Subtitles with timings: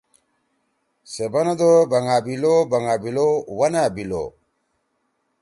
[1.11, 4.23] سے بندُو” بھنگابِلوبِلو ونأ بِلو“۔